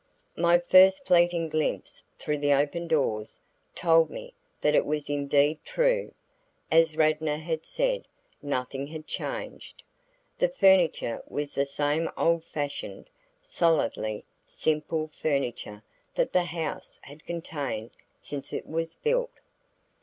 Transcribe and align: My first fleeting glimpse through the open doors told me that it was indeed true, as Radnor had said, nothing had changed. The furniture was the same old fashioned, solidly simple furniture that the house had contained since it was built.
My 0.35 0.57
first 0.57 1.05
fleeting 1.05 1.47
glimpse 1.49 2.01
through 2.17 2.39
the 2.39 2.53
open 2.53 2.87
doors 2.87 3.39
told 3.75 4.09
me 4.09 4.33
that 4.59 4.75
it 4.75 4.83
was 4.83 5.11
indeed 5.11 5.59
true, 5.63 6.15
as 6.71 6.97
Radnor 6.97 7.37
had 7.37 7.67
said, 7.67 8.07
nothing 8.41 8.87
had 8.87 9.05
changed. 9.05 9.83
The 10.39 10.49
furniture 10.49 11.21
was 11.27 11.53
the 11.53 11.67
same 11.67 12.09
old 12.17 12.43
fashioned, 12.45 13.11
solidly 13.43 14.25
simple 14.47 15.11
furniture 15.13 15.83
that 16.15 16.33
the 16.33 16.45
house 16.45 16.97
had 17.03 17.23
contained 17.23 17.91
since 18.19 18.53
it 18.53 18.65
was 18.65 18.95
built. 18.95 19.39